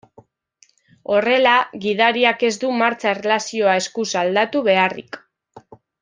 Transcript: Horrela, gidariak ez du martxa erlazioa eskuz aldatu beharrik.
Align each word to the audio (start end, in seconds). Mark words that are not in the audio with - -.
Horrela, 1.15 1.51
gidariak 1.83 2.45
ez 2.49 2.53
du 2.65 2.71
martxa 2.81 3.11
erlazioa 3.17 3.75
eskuz 3.85 4.09
aldatu 4.23 4.63
beharrik. 4.73 5.21